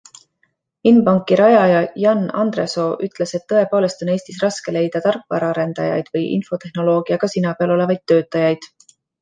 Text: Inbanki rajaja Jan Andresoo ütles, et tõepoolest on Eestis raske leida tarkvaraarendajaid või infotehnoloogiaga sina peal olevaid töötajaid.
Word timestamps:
Inbanki 0.91 1.35
rajaja 1.41 1.83
Jan 2.03 2.23
Andresoo 2.43 2.87
ütles, 3.09 3.35
et 3.39 3.45
tõepoolest 3.53 4.03
on 4.07 4.11
Eestis 4.15 4.41
raske 4.47 4.75
leida 4.79 5.03
tarkvaraarendajaid 5.07 6.11
või 6.19 6.27
infotehnoloogiaga 6.41 7.33
sina 7.37 7.57
peal 7.61 7.77
olevaid 7.79 8.05
töötajaid. 8.15 8.71